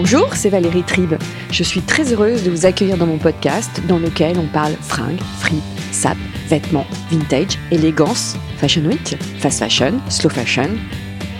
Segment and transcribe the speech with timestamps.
[0.00, 1.14] Bonjour, c'est Valérie Tribe.
[1.50, 5.18] Je suis très heureuse de vous accueillir dans mon podcast dans lequel on parle fringues,
[5.40, 6.16] frites, sap,
[6.46, 10.70] vêtements, vintage, élégance, fashion week, fast fashion, slow fashion.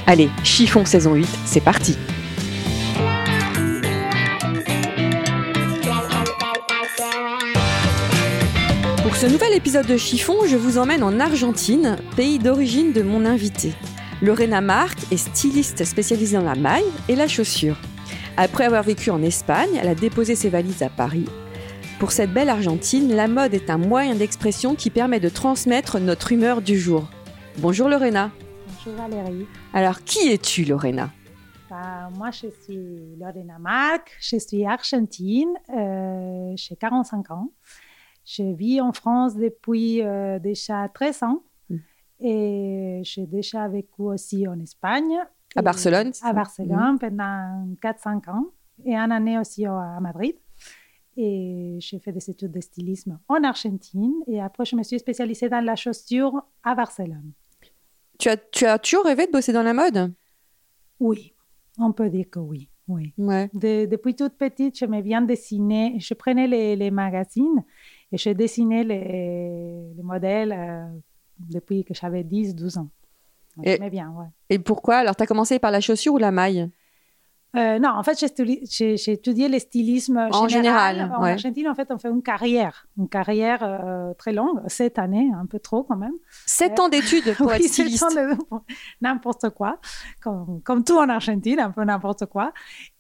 [0.09, 1.97] Allez, chiffon saison 8, c'est parti
[9.05, 13.25] Pour ce nouvel épisode de Chiffon, je vous emmène en Argentine, pays d'origine de mon
[13.25, 13.73] invité.
[14.21, 17.77] Lorena Marc est styliste spécialisée dans la maille et la chaussure.
[18.41, 21.25] Après avoir vécu en Espagne, elle a déposé ses valises à Paris.
[21.99, 26.31] Pour cette belle Argentine, la mode est un moyen d'expression qui permet de transmettre notre
[26.31, 27.11] humeur du jour.
[27.59, 28.31] Bonjour Lorena.
[28.69, 29.45] Bonjour Valérie.
[29.75, 31.11] Alors, qui es-tu Lorena?
[31.69, 37.51] Bah, moi, je suis Lorena Marc, je suis argentine, euh, j'ai 45 ans.
[38.25, 41.77] Je vis en France depuis euh, déjà 13 ans Mm.
[42.21, 45.19] et j'ai déjà vécu aussi en Espagne.
[45.59, 48.47] À Barcelone À Barcelone pendant 4-5 ans
[48.85, 50.37] et une année aussi à Madrid.
[51.17, 55.49] Et j'ai fait des études de stylisme en Argentine et après, je me suis spécialisée
[55.49, 57.33] dans la chaussure à Barcelone.
[58.21, 60.15] tu as, tu as toujours rêvé de bosser dans la mode?
[61.01, 61.33] Oui,
[61.79, 62.69] on peut dire que oui.
[62.87, 63.13] oui.
[63.19, 63.51] Ouais.
[63.53, 65.99] De- depuis toute petite, j'aimais bien dessiner.
[65.99, 67.65] Je prenais les, les magazines
[68.13, 70.87] et je dessinais les, les modèles euh,
[71.51, 72.91] depuis que j'avais 10-12 ans.
[73.65, 74.27] Et- J'aimais bien, ouais.
[74.51, 74.97] Et pourquoi?
[74.97, 76.71] Alors, tu as commencé par la chaussure ou la maille?
[77.57, 81.33] Euh, non, en fait, j'ai studi- j'ai j'ai étudié le stylisme En général, En ouais.
[81.33, 85.47] Argentine, en fait, on fait une carrière, une carrière euh, très longue, sept années, un
[85.47, 86.13] peu trop quand même.
[86.45, 88.03] Sept ans d'études pour être Oui, sept styliste.
[88.03, 88.65] ans de- pour
[89.01, 89.81] n'importe quoi,
[90.21, 92.53] comme, comme tout en Argentine, un peu n'importe quoi.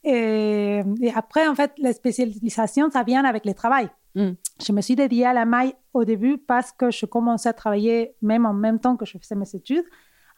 [0.02, 3.90] Et, et après, en fait, la spécialisation, ça vient avec le travail.
[4.14, 4.30] Mm.
[4.66, 8.14] Je me suis dédiée à la maille au début parce que je commençais à travailler
[8.22, 9.84] même en même temps que je faisais mes études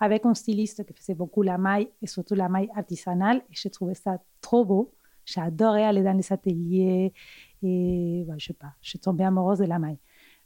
[0.00, 3.38] avec un styliste qui faisait beaucoup la maille et surtout la maille artisanale.
[3.50, 4.92] Et j'ai trouvé ça trop beau.
[5.26, 7.12] J'ai adoré aller dans les ateliers
[7.62, 9.98] et ouais, je sais pas, je suis tombée amoureuse de la maille.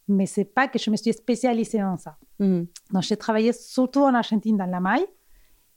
[0.09, 2.16] Mais c'est pas que je me suis spécialisée dans ça.
[2.38, 2.66] Mhm.
[2.93, 5.06] Donc, j'ai travaillé surtout en Argentine dans la maille.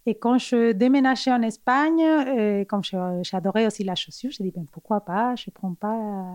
[0.09, 2.81] Et quand je déménageais en Espagne, euh, comme
[3.23, 6.33] j'adorais aussi la chaussure, j'ai dit, ben, pourquoi pas, je prends pas...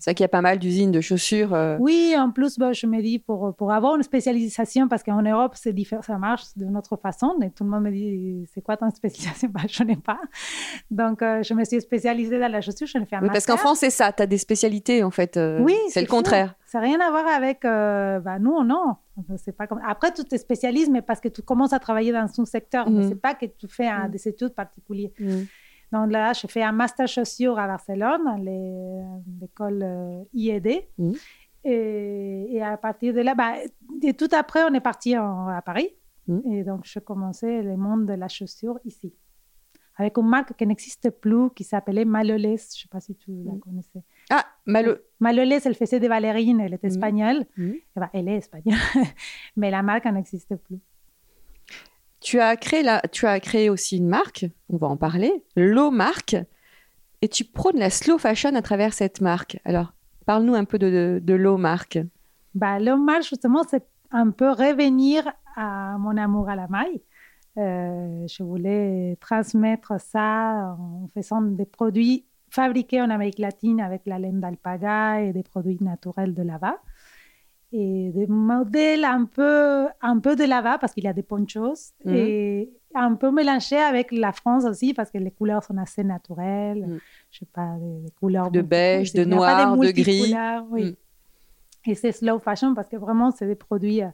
[0.00, 1.54] C'est vrai qu'il y a pas mal d'usines de chaussures.
[1.54, 5.22] euh, Oui, en plus, ben, je me dis, pour, pour avoir une spécialisation, parce qu'en
[5.22, 8.62] Europe, c'est différent, ça marche d'une autre façon, et tout le monde me dit, c'est
[8.62, 9.48] quoi ton spécialisation?
[9.52, 10.18] Ben, Je n'ai pas.
[10.90, 13.46] Donc, euh, je me suis spécialisée dans la chaussure, je l'ai fait un oui, parce
[13.46, 13.56] qu'en.
[13.56, 14.12] France, c'est ça.
[14.12, 15.36] Tu as des spécialités, en fait.
[15.36, 16.16] euh, Oui, c'est le fou.
[16.16, 16.56] contraire.
[16.74, 17.64] Ça n'a rien à voir avec.
[17.64, 18.96] euh, bah, nous, non.
[19.36, 19.80] C'est pas comme...
[19.86, 22.90] Après, tu te spécialises, mais parce que tu commences à travailler dans un secteur.
[22.90, 24.10] Mais c'est pas que tu fais un- Mhm.
[24.10, 25.10] des études particulières.
[25.20, 25.46] Mhm.
[25.92, 28.26] Donc là, je fais un master chaussure à Barcelone,
[29.40, 30.68] l'école euh, IED.
[30.98, 31.12] Mhm.
[31.66, 33.52] Et, et à partir de là, bah,
[34.02, 35.90] et tout après, on est parti en- à Paris.
[36.50, 39.14] Et donc, je commençais le monde de la chaussure ici.
[39.96, 42.40] Avec une marque qui n'existe plus, qui s'appelait Maloles.
[42.42, 44.02] Je ne sais pas si tu la connaissais.
[44.30, 44.94] Ah, Malo.
[45.20, 46.92] Maloles, elle faisait des ballerines, elle était Mhm.
[46.94, 47.44] espagnole.
[47.56, 47.74] Mhm.
[47.76, 48.78] Eh ben, elle est espagnole,
[49.56, 50.78] mais la marque n'existe plus.
[52.20, 53.00] Tu as créé la...
[53.12, 54.46] tu as créé aussi une marque.
[54.70, 55.30] On va en parler.
[55.56, 56.36] Low Marque.
[57.20, 59.58] Et tu prônes la slow fashion à travers cette marque.
[59.64, 59.92] Alors,
[60.26, 61.98] parle-nous un peu de, de, de Low Marque.
[62.54, 67.02] Bah, le marque, justement, c'est un peu revenir à mon amour à la maille.
[67.58, 74.18] Euh, je voulais transmettre ça en faisant des produits fabriqués en Amérique latine avec la
[74.18, 76.78] laine d'alpaga et des produits naturels de là-bas.
[77.72, 81.92] Et des modèles un peu, un peu de là-bas parce qu'il y a des ponchos
[82.04, 82.14] Mhm.
[82.14, 86.86] et un peu mélangés avec la France aussi parce que les couleurs sont assez naturelles.
[86.86, 87.00] Mhm.
[87.32, 88.50] Je sais pas, des, des couleurs.
[88.52, 90.32] De beige, y de noir, de gris.
[90.70, 90.84] Oui.
[90.84, 90.94] Mhm.
[91.86, 94.08] Et c'est slow fashion parce que vraiment, c'est des produits euh,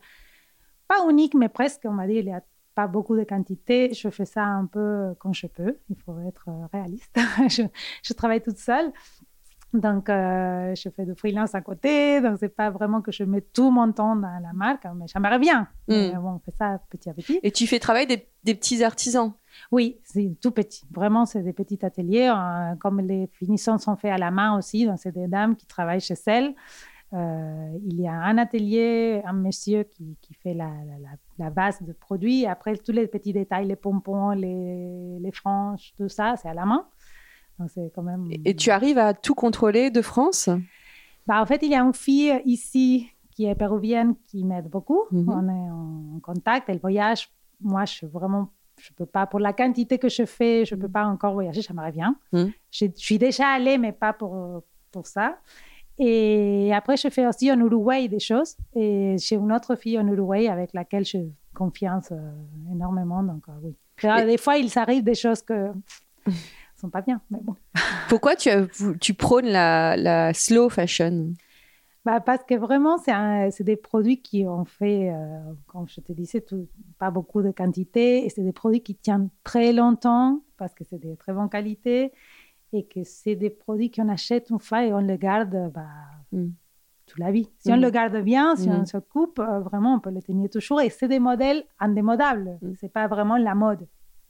[0.88, 2.20] pas uniques, mais presque, on va dire.
[2.20, 2.42] Il n'y a
[2.74, 3.92] pas beaucoup de quantité.
[3.94, 5.76] Je fais ça un peu quand je peux.
[5.88, 7.16] Il faut être euh, réaliste.
[7.48, 7.62] je,
[8.02, 8.92] je travaille toute seule.
[9.72, 12.20] Donc, euh, je fais du freelance à côté.
[12.20, 15.38] Donc, c'est pas vraiment que je mets tout mon temps dans la marque, mais j'aimerais
[15.38, 15.68] bien.
[15.86, 17.38] Mais bon, on fait ça petit à petit.
[17.42, 19.32] Et tu fais travailler des, des petits artisans?
[19.70, 20.84] Oui, c'est tout petit.
[20.90, 22.32] Vraiment, c'est des petits ateliers.
[22.36, 25.66] euh, comme les finitions sont faits à la main aussi, donc c'est des dames qui
[25.66, 26.54] travaillent chez elles.
[27.12, 31.08] Euh, il y a un atelier, un monsieur qui, qui fait la, la,
[31.38, 32.46] la, base de produits.
[32.46, 36.64] Après, tous les petits détails, les pompons, les, les franges, tout ça, c'est à la
[36.64, 36.86] main.
[37.58, 38.28] Donc, c'est quand même...
[38.44, 40.48] Et tu arrives à tout contrôler de France?
[41.26, 45.02] Bah, En fait, il y a une fille ici qui est péruvienne qui m'aide beaucoup.
[45.10, 45.24] -hmm.
[45.28, 46.68] On est en contact.
[46.68, 47.28] Elle voyage.
[47.60, 48.48] Moi, je suis vraiment
[48.80, 51.74] je peux pas, pour la quantité que je fais, je peux pas encore voyager, ça
[51.74, 52.12] me revient.
[52.32, 52.44] Mm.
[52.70, 55.38] Je, je, suis déjà allée, mais pas pour, pour ça.
[56.02, 58.56] Et après, je fais aussi en Uruguay des choses.
[58.74, 61.18] Et j'ai une autre fille en Uruguay avec laquelle je
[61.54, 62.32] confiance euh,
[62.72, 63.22] énormément.
[63.22, 63.76] Donc, euh, oui.
[64.02, 64.24] Et...
[64.24, 65.68] Des fois, il s'arrive des choses que
[66.26, 66.32] ne
[66.80, 67.54] sont pas bien, mais bon.
[68.08, 68.48] Pourquoi tu,
[68.98, 71.34] tu prônes la, la slow fashion?
[72.06, 76.40] Bah parce que vraiment, c'est des produits qui ont fait, euh, comme je te disais,
[76.40, 76.66] tout,
[76.98, 78.24] pas beaucoup de quantité.
[78.24, 82.10] Et c'est des produits qui tiennent très longtemps parce que c'est de très bonne qualité
[82.72, 85.86] et que c'est des produits qu'on achète une fois et on les garde bah,
[86.32, 86.48] mm.
[87.06, 87.48] toute la vie.
[87.58, 87.74] Si mm.
[87.74, 88.72] on le garde bien, si mm.
[88.72, 90.80] on se coupe, euh, vraiment, on peut le tenir toujours.
[90.80, 92.58] Et c'est des modèles indémodables.
[92.62, 92.72] Mm.
[92.80, 93.86] C'est pas vraiment la mode.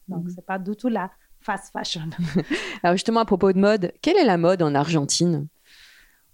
[0.08, 1.10] Donc, c'est pas du tout la
[1.40, 2.10] fast fashion.
[2.82, 5.46] Alors, justement, à propos de mode, quelle est la mode en Argentine?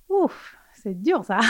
[0.09, 0.56] Ouf,
[0.87, 1.41] c'est dur ça.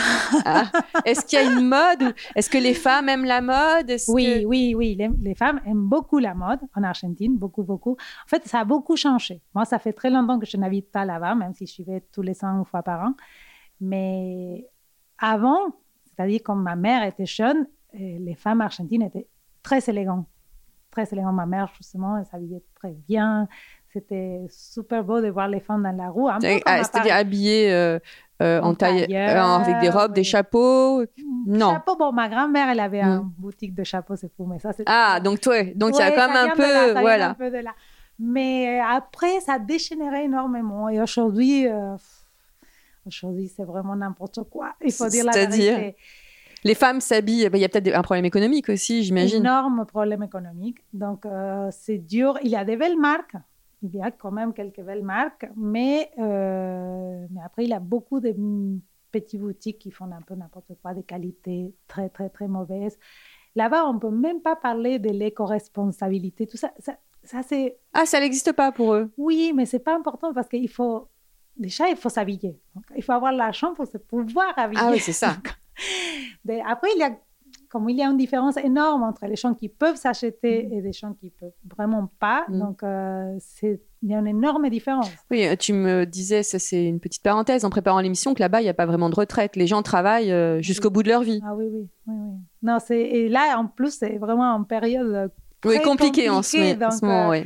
[0.45, 0.63] ah.
[1.05, 3.95] Est-ce qu'il y a une mode Est-ce que les femmes aiment la mode?
[4.07, 4.45] Oui, que...
[4.45, 4.95] oui, oui.
[4.95, 7.91] Les, les, femmes aiment beaucoup la mode en Argentine, beaucoup, beaucoup.
[7.91, 9.43] En fait, ça a beaucoup changé.
[9.53, 12.23] Moi, ça fait très longtemps que je n'habite pas là-bas, même si je vais tous
[12.23, 13.13] les 100 fois par an.
[13.79, 14.67] Mais
[15.19, 15.67] avant,
[16.05, 19.27] c'est-à-dire quand ma mère était jeune, euh, les femmes argentines étaient
[19.61, 20.27] très élégantes.
[20.89, 21.35] Très élégantes.
[21.35, 23.47] Ma mère, justement, elle s'habillait très bien
[23.97, 26.29] c'était super beau de voir les femmes dans la rue.
[26.41, 27.99] C'est-à-dire habillées euh,
[28.41, 31.03] euh, en, taille, euh, avec des robes, des chapeaux.
[31.47, 31.73] Non.
[31.73, 33.07] Chapeau, bon, ma grand-mère, elle avait mm.
[33.07, 34.83] une boutique de chapeaux, c'est fou, mais ça, c'est.
[34.85, 37.29] Ah, donc toi, donc il y a quand même un peu, là, voilà.
[37.29, 37.73] Un peu de là.
[38.19, 40.89] Mais après, ça a dégénéré énormément.
[40.89, 41.95] Et aujourd'hui, euh,
[43.05, 44.73] aujourd'hui, c'est vraiment n'importe quoi.
[44.83, 45.95] Il faut dire la vérité.
[46.63, 49.39] Les femmes s'habillent, il y a peut-être un problème économique aussi, j'imagine.
[49.39, 50.79] Énorme problème économique.
[50.91, 52.37] Donc, euh, c'est dur.
[52.43, 53.35] Il y a des belles marques
[53.81, 57.79] il y a quand même quelques belles marques, mais, euh, mais après, il y a
[57.79, 58.33] beaucoup de
[59.11, 62.97] petites boutiques qui font un peu n'importe quoi, des qualités très, très, très mauvaises.
[63.55, 66.47] Là-bas, on ne peut même pas parler de l'éco-responsabilité.
[66.47, 67.77] Tout ça, ça, ça c'est...
[67.93, 71.07] Ah, ça n'existe pas pour eux Oui, mais c'est pas important parce qu'il faut...
[71.55, 72.59] Déjà, il faut s'habiller.
[72.95, 74.81] Il faut avoir l'argent pour se pouvoir habiller.
[74.83, 75.37] Ah oui, c'est ça.
[76.65, 77.17] après, il y a
[77.69, 80.73] comme il y a une différence énorme entre les gens qui peuvent s'acheter mm.
[80.73, 82.59] et des gens qui peuvent vraiment pas, mm.
[82.59, 85.09] donc euh, c'est il y a une énorme différence.
[85.31, 88.61] Oui, euh, tu me disais, ça c'est une petite parenthèse en préparant l'émission, que là-bas
[88.61, 89.55] il n'y a pas vraiment de retraite.
[89.55, 90.93] Les gens travaillent euh, jusqu'au oui.
[90.93, 91.41] bout de leur vie.
[91.43, 92.37] Ah oui, oui, oui, oui.
[92.61, 95.31] Non, et là en plus c'est vraiment en période
[95.61, 97.27] très oui, compliquée en ce, donc, en ce moment.
[97.27, 97.45] Euh, oui.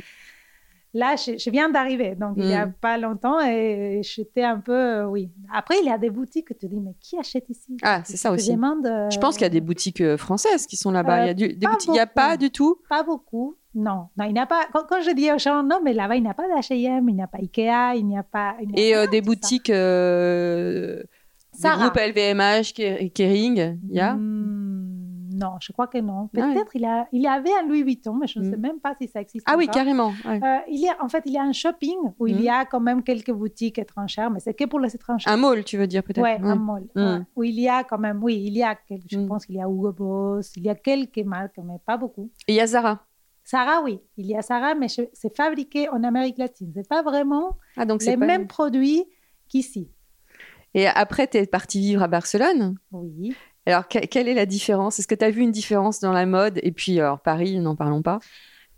[0.94, 2.40] Là, je, je viens d'arriver, donc mm.
[2.40, 5.30] il n'y a pas longtemps, et j'étais un peu, euh, oui.
[5.52, 7.78] Après, il y a des boutiques que tu dis, mais qui achète ici?
[7.82, 8.48] Ah, c'est ça aussi.
[8.48, 9.08] Je, demande, euh...
[9.10, 11.24] je pense qu'il y a des boutiques euh, françaises qui sont là-bas.
[11.24, 12.76] il y a du, des boutiques, il n'y a pas du tout?
[12.90, 13.56] Pas beaucoup.
[13.74, 14.66] Non, non, il n'y a pas.
[14.70, 17.14] Quand, quand, je dis aux gens, non, mais là-bas, il n'y a pas d'H&M, il
[17.14, 18.50] n'y a pas Ikea, il n'y a pas.
[18.50, 21.02] A et des boutiques, euh,
[21.58, 22.74] des groupes LVMH,
[23.14, 24.14] Kering, il y a?
[24.14, 24.61] Mmh,
[25.42, 26.28] Non, je crois que non.
[26.28, 28.80] Peut-être ah, il, a, il y avait un Louis Vuitton, mais je ne sais même
[28.80, 29.44] pas si ça existe.
[29.48, 29.58] Ah encore.
[29.58, 30.12] oui, carrément.
[30.24, 30.40] Ouais.
[30.42, 32.64] Euh, il y a, en fait, il y a un shopping où il y a
[32.64, 35.28] quand même quelques boutiques étrangères, mais c'est que pour les étrangers.
[35.28, 36.86] Un mall, tu veux dire peut-être Oui, un mall.
[36.94, 37.18] Ouais.
[37.36, 39.60] Où il y a quand même, oui, il y a, quelques, je pense qu'il y
[39.60, 42.30] a Hugo Boss, il y a quelques marques, mais pas beaucoup.
[42.46, 43.04] Et il y a Zara
[43.44, 46.72] Zara, oui, il y a Zara, mais c'est fabriqué en Amérique latine.
[46.74, 48.26] C'est pas vraiment ah, donc les pas...
[48.26, 49.04] mêmes produits
[49.48, 49.90] qu'ici.
[50.74, 53.34] Et après, tu es partie vivre à Barcelone Oui.
[53.66, 54.98] Alors, que, quelle est la différence?
[54.98, 56.58] Est-ce que tu as vu une différence dans la mode?
[56.62, 58.18] Et puis, alors, Paris, n'en parlons pas.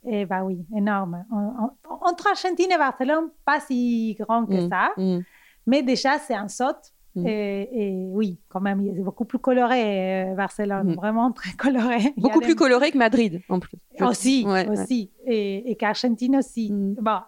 [0.07, 1.25] Eh bien oui, énorme.
[1.31, 4.91] En, entre Argentine et Barcelone, pas si grand que mmh, ça.
[4.97, 5.19] Mmh.
[5.67, 6.77] Mais déjà, c'est un saut.
[7.15, 7.27] Mmh.
[7.27, 10.95] Et, et, oui, quand même, c'est beaucoup plus coloré, euh, Barcelone, mmh.
[10.97, 12.13] vraiment très coloré.
[12.17, 12.55] Beaucoup plus des...
[12.57, 13.79] coloré que Madrid, en plus.
[14.01, 15.11] Aussi, ouais, aussi.
[15.25, 15.35] Ouais.
[15.35, 16.71] Et, et qu'Argentine aussi.
[16.73, 16.97] Mmh.
[17.01, 17.21] Bon,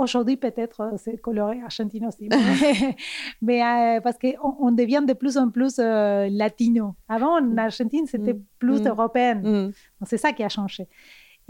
[0.00, 2.28] aujourd'hui, peut-être, euh, c'est coloré, Argentine aussi.
[3.42, 6.94] mais, euh, parce qu'on on devient de plus en plus euh, latino.
[7.08, 9.72] Avant, en Argentine, c'était plus européenne.
[10.04, 10.88] C'est ça qui a changé.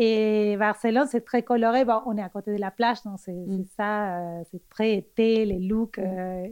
[0.03, 1.85] Et Barcelone, c'est très coloré.
[1.85, 3.65] Bon, on est à côté de la plage, donc c'est mm.
[3.77, 5.99] ça, euh, c'est très été, les looks.
[5.99, 6.47] Euh...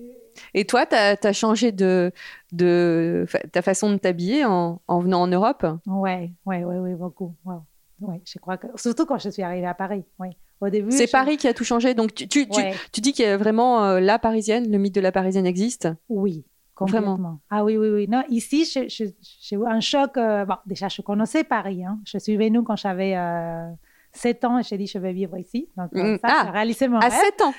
[0.52, 2.12] Et toi, tu as, as, changé de,
[2.52, 5.66] de ta façon de t'habiller en, en, venant en Europe?
[5.86, 7.34] Oui, oui, oui, ouais, beaucoup.
[7.46, 7.62] Wow.
[8.02, 8.66] Ouais, je crois que...
[8.74, 10.04] Surtout quand je suis arrivée à Paris.
[10.18, 10.28] Oui.
[10.60, 11.12] Au début, c'est je...
[11.12, 11.94] Paris qui a tout changé.
[11.94, 12.72] Donc, tu, tu, ouais.
[12.72, 15.46] tu, tu dis qu'il y a vraiment euh, la parisienne, le mythe de la parisienne
[15.46, 15.88] existe?
[16.08, 16.44] Oui,
[16.86, 17.40] Vraiment.
[17.50, 18.08] Ah oui, oui, oui.
[18.08, 20.16] Non, ici, j'ai eu un choc.
[20.16, 21.84] Euh, bon, déjà, je connaissais Paris.
[21.84, 21.98] Hein.
[22.04, 23.68] Je suis venue quand j'avais euh,
[24.12, 25.68] 7 ans et j'ai dit je vais vivre ici.
[25.76, 26.18] Donc, mmh.
[26.18, 27.20] ça, ah, j'ai réalisé mon à rêve.
[27.20, 27.54] 7 ans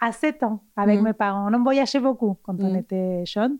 [0.00, 1.04] À 7 ans, avec mmh.
[1.04, 1.52] mes parents.
[1.52, 2.64] On voyageait beaucoup quand mmh.
[2.64, 3.58] on était jeunes.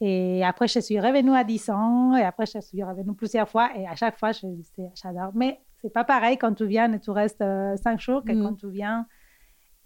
[0.00, 3.70] Et après, je suis revenue à 10 ans, et après, je suis revenue plusieurs fois,
[3.76, 5.30] et à chaque fois, je disais, j'adore.
[5.32, 8.42] Mais c'est pas pareil quand tu viens et tu restes euh, cinq jours que Mm.
[8.42, 9.06] quand tu viens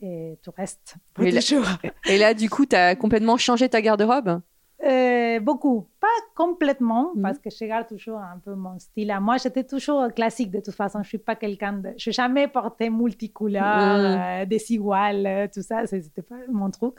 [0.01, 1.65] et tu restes Et là- jours.
[2.07, 4.41] Et là, du coup, tu as complètement changé ta garde-robe?
[4.85, 7.23] Euh, beaucoup, pas complètement, Mhm.
[7.23, 9.39] parce que je garde toujours un peu mon style moi.
[9.39, 11.03] J'étais toujours classique de toute façon.
[11.03, 11.95] Je suis pas quelqu'un de.
[11.97, 14.21] Je n'ai jamais porté multicouleur, Mhm.
[14.21, 15.87] euh, desigual, euh, tout ça.
[15.87, 16.97] C'était pas mon truc.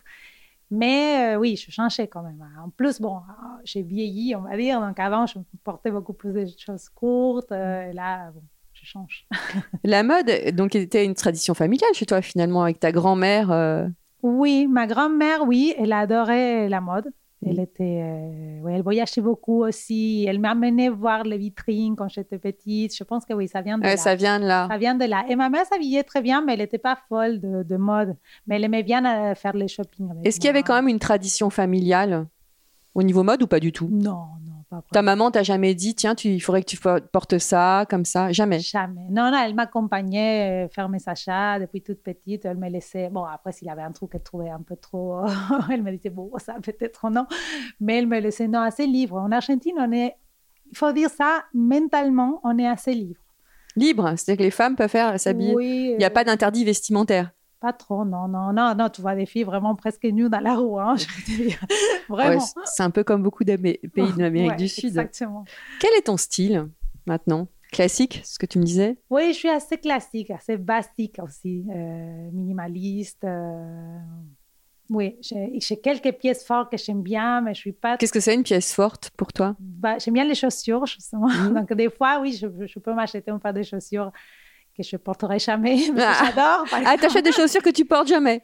[0.71, 2.43] Mais euh, oui, je changeais quand même.
[2.65, 3.21] En plus, bon,
[3.63, 4.81] j'ai vieilli, on va dire.
[4.81, 7.51] Donc avant, je portais beaucoup plus de choses courtes.
[7.51, 8.41] et là, bon,
[8.87, 9.27] change.
[9.83, 13.51] La mode, donc, était une tradition familiale chez toi, finalement, avec ta grand-mère.
[13.51, 13.87] euh,
[14.23, 17.11] Oui, ma grand-mère, oui, elle adorait la mode.
[17.45, 20.25] Elle était, euh, elle voyageait beaucoup aussi.
[20.27, 22.95] Elle m'amenait voir les vitrines quand j'étais petite.
[22.97, 23.97] Je pense que oui, ça vient de ouais, là.
[23.97, 24.67] ça vient de là.
[24.71, 25.23] Ça vient de là.
[25.29, 28.15] Et ma mère s'habillait très bien, mais elle n'était pas folle de, de mode.
[28.47, 30.09] Mais elle aimait bien euh, faire les shopping.
[30.23, 32.25] Est-ce qu'il y avait quand même une tradition familiale
[32.95, 33.87] au niveau mode ou pas du tout?
[33.91, 34.25] Non,
[34.69, 38.05] pas Ta maman t'a jamais dit, tiens, tu, il faudrait que tu portes ça, comme
[38.05, 38.31] ça?
[38.31, 38.59] Jamais?
[38.59, 39.07] Jamais.
[39.09, 42.45] Non, non, elle m'accompagnait euh, faire mes achats depuis toute petite.
[42.45, 43.09] Elle me laissait.
[43.09, 45.21] Bon, après, s'il y avait un truc qu'elle trouvait un peu trop.
[45.71, 47.25] elle me disait, bon, ça peut-être non.
[47.79, 49.17] Mais elle me laissait, non, assez libre.
[49.17, 50.15] En Argentine, on est.
[50.69, 53.21] Il faut dire ça, mentalement, on est assez libre.
[53.77, 55.55] Libre, c'est-à-dire que les femmes peuvent faire s'habiller.
[55.55, 55.89] Oui.
[55.93, 57.31] Il n'y a euh, pas d'interdit vestimentaire.
[57.59, 58.89] Pas trop, non, non, non, non.
[58.89, 61.05] Tu vois des filles vraiment presque nues dans la rue, hein, je.
[62.09, 62.45] Ouais, Vraiment.
[62.65, 64.85] c'est un peu comme beaucoup de pays de l'Amérique Ouais, du Sud.
[64.85, 65.43] Exactement.
[65.79, 66.69] Quel est ton style
[67.05, 67.47] maintenant?
[67.71, 68.97] Classique, ce que tu me disais?
[69.09, 73.23] Oui, je suis assez classique, assez basique aussi, euh, minimaliste.
[73.25, 73.99] euh,
[74.89, 77.97] Oui, j'ai quelques pièces fortes que j'aime bien, mais je suis pas.
[77.97, 79.55] Qu'est-ce que c'est une pièce forte pour toi?
[79.59, 81.27] Bah, j'aime bien les chaussures, justement.
[81.27, 81.53] Mhm.
[81.55, 84.11] Donc, des fois, oui, je, je peux m'acheter un paire de chaussures
[84.77, 86.23] que je porterai jamais, mais Ah.
[86.25, 86.65] j'adore.
[86.85, 88.41] Ah, t'achètes des chaussures que tu portes jamais?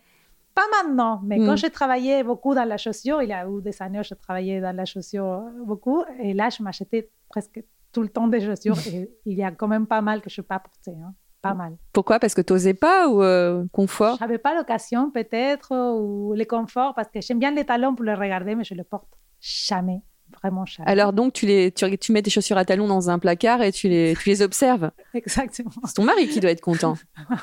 [0.56, 1.46] Pas maintenant, mais Mm.
[1.48, 4.14] quand j'ai travaillé beaucoup dans la chaussure, il y a eu des années où je
[4.14, 8.76] travaillais dans la chaussure beaucoup, et là, je m'achetais presque tout le temps des chaussures,
[8.88, 11.14] et il y a quand même pas mal que je n'ai pas porté, hein.
[11.42, 11.74] pas mal.
[11.92, 12.20] Pourquoi?
[12.20, 14.18] Parce que t'osais pas ou euh, confort?
[14.20, 18.14] J'avais pas l'occasion peut-être, ou le confort, parce que j'aime bien les talons pour les
[18.14, 19.10] regarder, mais je les porte
[19.42, 20.02] jamais,
[20.42, 20.90] vraiment jamais.
[20.90, 23.72] Alors donc tu, les, tu, tu mets tes chaussures à talons dans un placard et
[23.72, 24.92] tu les, tu les observes.
[25.14, 25.72] Exactement.
[25.86, 26.98] C'est ton mari qui doit être content.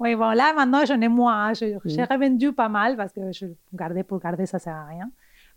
[0.00, 1.50] Oui, bon, là, maintenant, j'en ai moins.
[1.50, 1.52] hein.
[1.54, 5.08] J'ai revendu pas mal, parce que je gardais pour garder, ça sert à rien.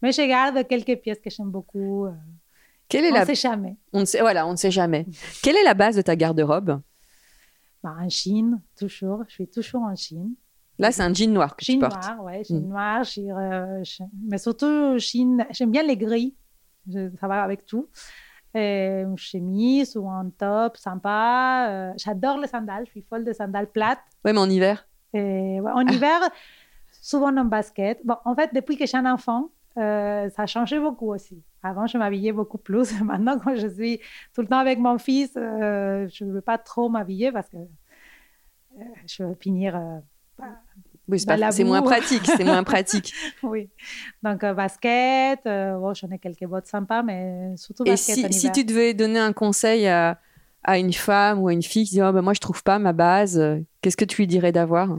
[0.04, 2.06] Mais je garde quelques pièces que j'aime beaucoup.
[2.06, 2.12] euh,
[2.88, 3.22] Quelle est On la...
[3.22, 3.76] ne sait jamais.
[3.94, 5.08] On ne sait, voilà, on ne sait jamais.
[5.42, 6.80] Quelle est la base de ta garde-robe?
[7.84, 9.24] Bah, en Chine, toujours.
[9.30, 10.36] Je suis toujours en Chine.
[10.80, 11.94] Là, c'est un jean noir que tu Chine portes.
[11.96, 12.68] noire, ouais, Mm.
[12.68, 13.04] noire.
[13.04, 13.84] j'ai, euh,
[14.28, 15.46] mais surtout, Chine.
[15.52, 16.36] J'aime bien les gris.
[16.88, 17.88] Je- ça va avec tout.
[18.54, 21.68] Une chemise ou un top sympa.
[21.70, 22.86] euh, J'adore les sandales.
[22.86, 24.00] Je suis folle de sandales plates.
[24.26, 24.88] Ouais, mais en hiver.
[25.14, 26.20] Et, ouais, en hiver,
[26.92, 28.00] souvent en basket.
[28.06, 31.44] Bon, en fait, depuis que j'ai un enfant, euh, ça a changé beaucoup aussi.
[31.62, 32.90] Avant, je m'habillais beaucoup plus.
[33.04, 34.00] Maintenant, quand je suis
[34.34, 37.58] tout le temps avec mon fils, je ne veux pas trop m'habiller parce que
[39.06, 39.76] je vais finir.
[41.10, 42.26] Oui, c'est, moins pratique.
[42.26, 43.14] C'est moins pratique.
[43.44, 43.70] oui.
[44.22, 45.40] Donc, euh, basket.
[45.46, 48.52] euh, bon, j'en ai quelques bottes sympas, mais surtout Et basket en si, si hiver.
[48.52, 50.20] tu devais donner un conseil à,
[50.64, 52.78] à une femme ou à une fille qui dit oh, bah, Moi, je trouve pas
[52.78, 54.98] ma base, euh, qu'est-ce que tu lui dirais d'avoir?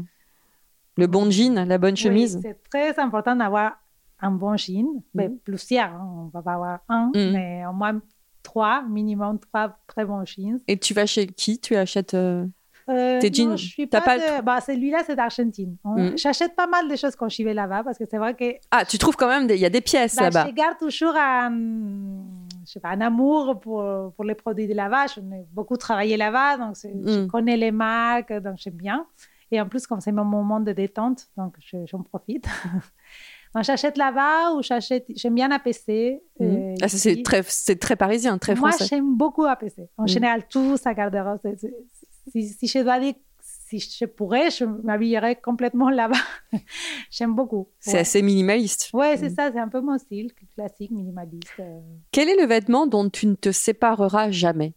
[0.97, 2.39] Le bon jean, la bonne Oui, chemise?
[2.43, 3.79] c'est très important d'avoir
[4.21, 4.87] un bon jean.
[5.15, 5.39] Mais Mhm.
[5.45, 7.33] plusieurs, hein, on va pas avoir un, Mhm.
[7.33, 8.01] mais au moins
[8.43, 10.59] trois, minimum trois très bons jeans.
[10.67, 11.61] Et tu vas chez qui?
[11.61, 12.15] Tu achètes.
[12.15, 12.47] euh,
[12.89, 13.55] Euh, Tes jeans,
[13.91, 15.77] pas, pas de- bah, celui-là, c'est d'Argentine.
[15.85, 16.17] On- Mm.
[16.17, 18.85] J'achète pas mal de choses quand je vais là-bas parce que c'est vrai que Ah,
[18.85, 20.47] tu trouves quand même, des- il y a des pièces bah, là-bas.
[20.49, 21.51] je garde toujours un,
[22.67, 25.07] je sais pas, un amour pour, pour les produits de là-bas.
[25.15, 27.29] Je n'ai beaucoup travaillé là-bas, donc je Mm.
[27.29, 29.05] connais les marques, donc j'aime bien.
[29.51, 32.45] Et en plus, comme c'est mon moment de détente, donc je- j'en profite.
[33.55, 36.21] donc j'achète là-bas ou j'achète, j'aime bien APC.
[36.39, 36.47] Mhm.
[36.47, 38.87] euh, Ah, ça, c'est très, c'est très parisien, très Moi, français.
[38.89, 39.89] j'aime beaucoup APC.
[39.97, 40.09] En Mm.
[40.09, 41.39] général, tout sa garde-robe.
[42.33, 46.17] Si, si je dois dire, si je pourrais, je m'habillerais complètement là-bas.
[47.11, 47.69] j'aime beaucoup.
[47.81, 47.99] C'est ouais.
[48.01, 48.91] assez minimaliste.
[48.95, 51.53] Ouais, c'est ça, c'est un peu mon style, classique, minimaliste.
[51.61, 51.81] euh.
[52.11, 54.75] Quel est le vêtement dont tu ne te sépareras jamais?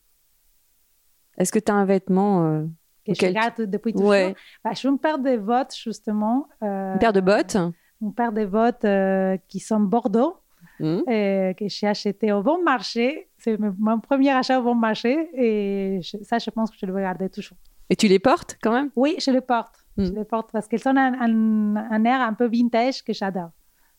[1.38, 2.66] Est-ce que tu as un vêtement, euh,
[3.06, 4.10] que Auquel je garde depuis toujours?
[4.10, 6.48] ouais, Bah, j'ai une paire de bottes, justement.
[6.62, 7.58] euh, une paire de bottes?
[8.02, 10.36] Une paire de bottes euh, qui sont Bordeaux,
[10.82, 11.02] Hmm.
[11.08, 13.30] euh, que j'ai acheté au bon marché.
[13.38, 15.30] C'est mon- premier achat au bon marché.
[15.34, 17.58] Et je- ça, je pense que je le vais garder toujours.
[17.90, 18.90] Et tu les portes quand même?
[18.96, 19.76] Oui, je les porte.
[19.98, 20.06] Mm.
[20.06, 23.52] Je les porte parce qu'elles ont un, un- un air un peu vintage que j'adore.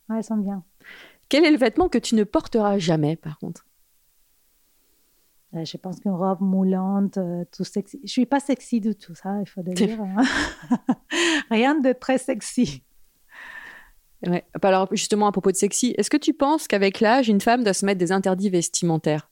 [0.09, 0.63] Ouais, elles sont bien.
[1.29, 3.67] Quel est le vêtement que tu ne porteras jamais, par contre?
[5.55, 8.01] Euh, je pense qu'une robe moulante, euh, tout sexy.
[8.05, 10.01] Je suis pas sexy du tout, ça, il faut le dire.
[10.01, 10.23] hein.
[11.51, 12.83] Rien de très sexy.
[14.27, 14.45] Ouais.
[14.63, 17.73] Alors justement à propos de sexy, est-ce que tu penses qu'avec l'âge, une femme doit
[17.75, 19.29] se mettre des interdits vestimentaires?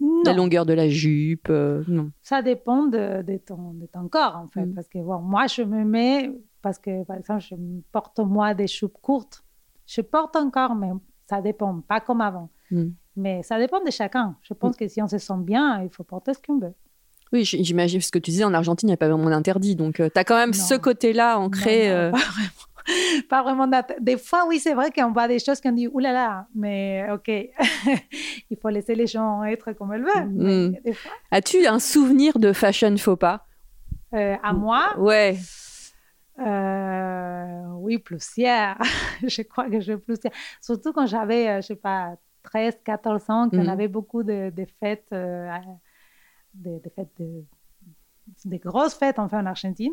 [0.00, 0.22] Non.
[0.24, 2.12] La longueur de la jupe, euh, non.
[2.22, 4.64] Ça dépend de, de ton, de ton corps, en fait.
[4.64, 4.74] Mm.
[4.74, 6.30] Parce que bon, moi, je me mets,
[6.62, 7.56] parce que par exemple, je
[7.90, 9.42] porte moi des jupes courtes.
[9.86, 10.90] Je porte encore, mais
[11.28, 12.48] ça dépend, pas comme avant.
[12.70, 12.90] Mm.
[13.16, 14.36] Mais ça dépend de chacun.
[14.42, 16.74] Je pense que si on se sent bien, il faut porter ce qu'on veut.
[17.32, 19.74] Oui, j'imagine ce que tu disais, en Argentine, il n'y a pas vraiment d'interdit.
[19.74, 20.54] Donc, tu as quand même Non.
[20.54, 21.88] ce côté-là ancré.
[21.88, 22.50] Non, non, euh, pas vraiment.
[23.28, 23.68] Pas vraiment
[24.00, 27.06] Des fois, oui, c'est vrai qu'on voit des choses qu'on dit, oulala, là là, mais
[27.12, 27.28] ok,
[28.50, 30.28] il faut laisser les gens être comme elles veulent.
[30.30, 30.92] Mm.
[30.94, 33.44] Fois, As-tu un souvenir de fashion faux pas?
[34.14, 35.36] Euh, à moi, Ouais.
[36.40, 38.76] Euh, oui, plusieurs.
[39.22, 40.32] je crois que j'ai plusieurs.
[40.60, 42.14] Surtout quand j'avais, euh, je sais pas,
[42.44, 43.68] 13, 14 ans, qu'on Mhm.
[43.68, 45.48] avait beaucoup de, de fêtes, euh,
[46.54, 47.44] des des fêtes de,
[48.44, 49.92] des grosses fêtes enfin en Argentine.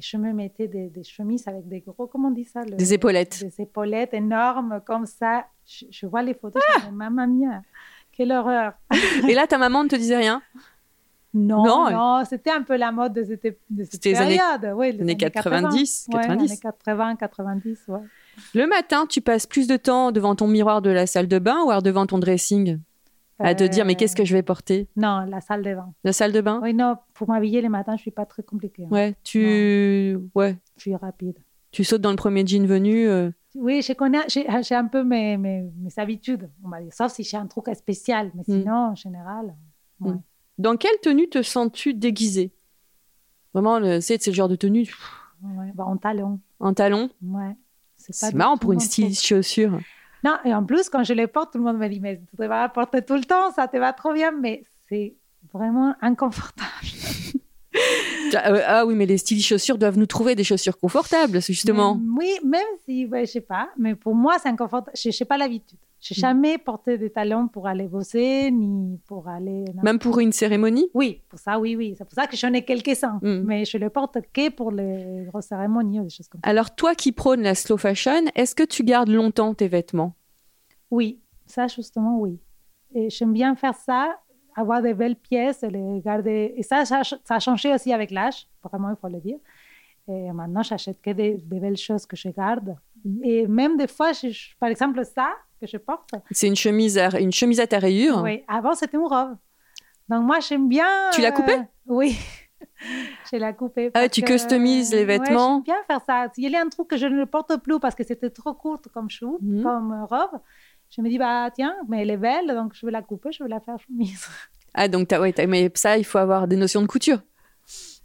[0.00, 2.62] Et je me mettais des, des chemises avec des gros, comment on dit ça?
[2.64, 3.44] Le- Des épaulettes.
[3.44, 5.44] Des épaulettes énormes comme ça.
[5.66, 7.60] Je, je vois les photos, je me dis, mamma mia,
[8.10, 8.72] quelle horreur.
[9.28, 10.40] Et là, ta maman ne te disait rien?
[11.34, 14.36] Non, Non, non, c'était un peu la mode de cette, de cette C'était les années-
[14.38, 14.74] période.
[14.76, 16.18] oui, les années 90, 80.
[16.18, 16.50] Ouais, 90.
[16.50, 17.98] années 80, 90, ouais.
[18.54, 21.62] Le matin, tu passes plus de temps devant ton miroir de la salle de bain
[21.64, 22.78] ou alors devant ton dressing?
[23.42, 24.82] À te dire, mais qu'est-ce que je vais porter?
[24.82, 25.92] Euh, Non, la salle de bain.
[26.04, 26.60] La salle de bain?
[26.62, 28.84] Oui, non, pour m'habiller le matin, je suis pas très compliquée.
[28.84, 28.88] hein.
[28.90, 30.18] Ouais, tu...
[30.34, 31.38] Ouais, Je suis rapide.
[31.72, 33.08] tu sautes dans le premier jean venu.
[33.08, 36.92] euh, Oui, je connais, j'ai j'ai un peu mes, mes, mes habitudes, on va dire.
[36.92, 38.60] Sauf si j'ai un truc spécial, mais Mm.
[38.60, 39.54] sinon, en général,
[40.00, 40.12] ouais.
[40.12, 40.20] Mm.
[40.58, 42.52] Dans quelle tenue te sens-tu déguisée?
[43.54, 44.92] Vraiment, c'est le genre de tenue
[45.42, 45.72] ouais.
[45.74, 47.08] Bah, en talon, en talon.
[47.22, 47.56] ouais.
[47.96, 49.78] C'est marrant pour une styliste chaussure.
[50.24, 52.36] Non, et en plus, quand je les porte, tout le monde me dit, mais tu
[52.36, 55.14] vas la porter tout le temps, ça te va trop bien, mais c'est
[55.52, 56.68] vraiment inconfortable.
[58.32, 61.96] Ah, euh, ah oui, mais les stylistes chaussures doivent nous trouver des chaussures confortables, justement.
[61.96, 64.96] Mais- oui, même si, ouais, je sais pas, mais pour moi, c'est inconfortable.
[64.96, 65.78] Je n'ai pas l'habitude.
[66.00, 69.64] Je n'ai jamais porté des talons pour aller bosser, ni pour aller.
[69.74, 69.82] non.
[69.82, 70.88] Même pour une cérémonie?
[70.94, 71.94] Oui, pour ça, oui, oui.
[71.96, 73.18] C'est pour ça que j'en ai quelques-uns.
[73.22, 73.42] Mm.
[73.44, 76.48] Mais je les porte que pour les grosses cérémonies ou des choses comme ça.
[76.48, 80.14] Alors, toi qui prônes la slow fashion, est-ce que tu gardes longtemps tes vêtements?
[80.90, 82.38] Oui, ça, justement, oui.
[82.94, 84.18] Et j'aime bien faire ça,
[84.56, 86.54] avoir des belles pièces, les garder.
[86.56, 89.38] Et ça, ça, ça a changé aussi avec l'âge, vraiment, il faut le dire.
[90.08, 92.74] Et maintenant, j'achète que des, des belles choses que je garde.
[93.04, 93.20] Mhm.
[93.22, 95.30] Et même des fois, je- par exemple, ça
[95.60, 98.96] que je porte, C'est une chemise, à, une chemise à ta rayure oui, avant, c'était
[98.96, 99.36] une robe.
[100.08, 100.86] Donc, moi, j'aime bien.
[101.12, 101.54] Tu l'as coupée?
[101.56, 102.18] euh, Oui.
[103.32, 103.90] je l'ai coupée.
[103.94, 105.56] Ah, tu que- customises les Ouais, vêtements?
[105.56, 106.26] J'aime bien faire ça.
[106.34, 108.88] S'il y a un truc que je ne porte plus parce que c'était trop courte
[108.92, 109.62] comme chou, Mhm.
[109.62, 110.40] comme robe,
[110.90, 113.42] je me dis, bah tiens, mais elle est belle, donc je vais la couper, je
[113.44, 114.26] vais la faire chemise.
[114.72, 117.18] Ah, donc, t'as- ouais, t'as- mais ça, il faut avoir des notions de couture.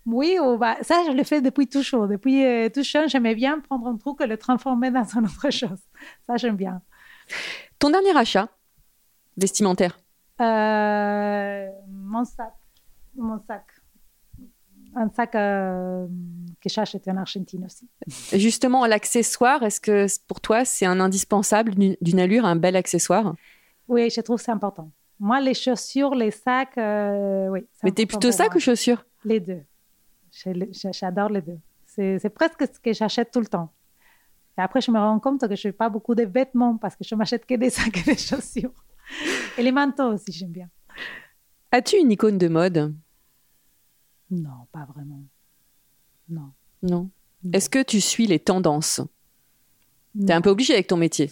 [0.08, 2.08] Oui, ou bah, ça, je le fais depuis toujours.
[2.08, 5.50] Depuis euh, tout jeune, j'aimais bien prendre un truc et le transformer dans une autre
[5.52, 5.80] chose.
[6.28, 6.82] Ça, j'aime bien.
[7.80, 8.50] Ton dernier achat
[9.38, 9.98] vestimentaire
[10.42, 12.54] Euh, mon sac.
[13.16, 13.66] Mon sac.
[14.98, 16.08] Un sac euh,
[16.62, 17.88] que j'ai acheté en Argentine aussi.
[18.38, 23.36] Justement, l'accessoire, est-ce que pour toi, c'est un indispensable d'une allure, un bel accessoire?
[23.90, 24.90] Oui, je trouve que c'est important.
[25.20, 27.66] Moi, les chaussures, les sacs, euh, oui.
[27.84, 28.58] Mais t'es plutôt sac moi.
[28.58, 29.06] ou chaussures?
[29.26, 29.64] Les deux.
[30.92, 31.60] J'adore les deux.
[31.88, 33.70] C'est presque ce que j'achète tout le temps.
[34.58, 37.04] Et après, je me rends compte que je n'ai pas beaucoup de vêtements parce que
[37.04, 38.74] je m'achète que des sacs et des chaussures.
[39.58, 40.70] Et les manteaux aussi, j'aime bien.
[41.72, 42.96] As-tu une icône de mode?
[44.32, 45.24] Non, pas vraiment.
[46.30, 46.52] Non.
[46.82, 47.10] Non.
[47.54, 49.02] Est-ce que tu suis les tendances?
[50.26, 51.30] T'es un peu obligé avec ton métier.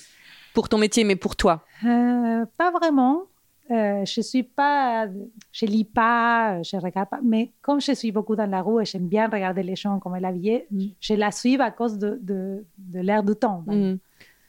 [0.54, 1.66] Pour ton métier, mais pour toi.
[1.86, 3.24] Euh, pas vraiment.
[3.72, 5.08] Euh, je suis pas,
[5.52, 7.20] je lis pas, je regarde pas.
[7.24, 10.16] Mais comme je suis beaucoup dans la rue et j'aime bien regarder les gens comme
[10.16, 10.86] elle habillée, Mm.
[11.00, 13.64] je la suis à cause de, de, de l'air du temps.
[13.68, 13.96] Mm.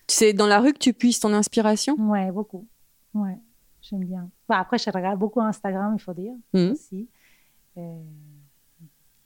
[0.09, 1.95] C'est dans la rue que tu puisses ton inspiration?
[1.99, 2.67] Ouais, beaucoup.
[3.15, 3.39] Ouais,
[3.81, 4.29] j'aime bien.
[4.49, 6.73] Bon, après, je regarde beaucoup Instagram, il faut dire Mm.
[6.73, 7.09] aussi.
[7.79, 8.03] Euh,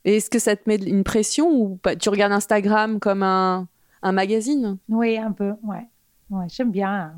[0.04, 1.96] Et est-ce que ça te met une pression ou pas?
[1.96, 3.66] Tu regardes Instagram comme un,
[4.02, 4.76] un magazine?
[4.88, 5.54] Oui, un peu.
[5.62, 5.86] Ouais,
[6.30, 7.14] ouais j'aime bien.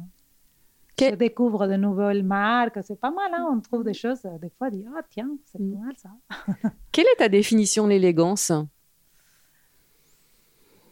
[1.01, 3.31] Je découvre de nouvelles marques, c'est pas mal.
[3.35, 3.49] Hein?
[3.53, 5.73] On trouve des choses, euh, des fois, on dit ah tiens, c'est Mm.
[5.73, 6.11] pas mal ça.
[6.93, 8.53] Quelle est ta définition de l'élégance?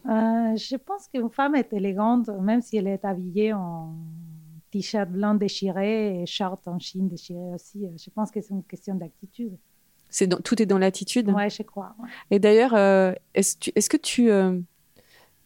[0.07, 3.93] Euh, je pense qu'une femme est élégante, même si elle est habillée en
[4.71, 7.85] t-shirt blanc déchiré et short en chine déchiré aussi.
[7.85, 9.57] Euh, Je pense que c'est une question d'attitude.
[10.09, 11.29] C'est Tout est dans l'attitude?
[11.29, 11.93] Ouais, je crois.
[11.99, 12.09] ouais.
[12.31, 12.73] Et d'ailleurs,
[13.35, 14.31] est-ce que tu...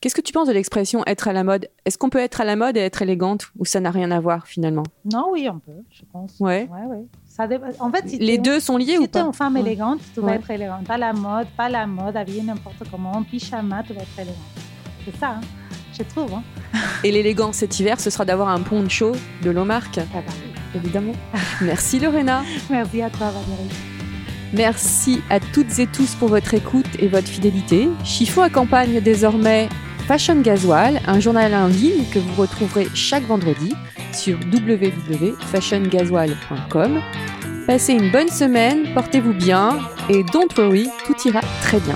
[0.03, 1.69] Qu'est-ce que tu penses de l'expression être à la mode?
[1.85, 4.19] Est-ce qu'on peut être à la mode et être élégante ou ça n'a rien à
[4.19, 4.83] voir finalement?
[5.09, 6.35] Non, oui, on peut, je pense.
[6.41, 6.67] Ouais.
[6.69, 7.05] Ouais, ouais.
[7.25, 9.21] Ça dé- En fait, si Les deux sont liés Si ou tu es pas?
[9.21, 10.35] une femme élégante, tu vas Ouais.
[10.35, 10.83] être élégante.
[10.85, 14.35] Pas la mode, pas la mode, habillée n'importe comment, en pyjama, tu vas être élégante.
[15.05, 15.29] C'est ça.
[15.37, 15.41] hein.
[15.97, 16.33] je trouve.
[16.33, 16.43] Hein.
[17.05, 19.99] Et l'élégance cet hiver, ce sera d'avoir un poncho de Lomarque.
[20.13, 20.33] Ah bah,
[20.75, 21.13] évidemment.
[21.61, 22.43] Merci Lorena.
[22.69, 23.69] Merci à toi Valérie.
[24.53, 27.87] Merci à toutes et tous pour votre écoute et votre fidélité.
[28.03, 29.69] Chiffon accompagne désormais
[30.07, 33.73] Fashion Gasoil, un journal en ligne que vous retrouverez chaque vendredi
[34.13, 37.01] sur www.fashiongasoil.com.
[37.65, 41.95] Passez une bonne semaine, portez-vous bien et don't worry, tout ira très bien.